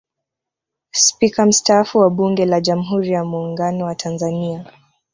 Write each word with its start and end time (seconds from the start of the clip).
Spika 0.91 1.45
mstaafu 1.45 1.97
wa 1.99 2.09
Bunge 2.09 2.45
la 2.45 2.61
Jamhuri 2.61 3.09
ya 3.11 3.23
Muungano 3.25 3.85
wa 3.85 3.95
Tanzania 3.95 4.65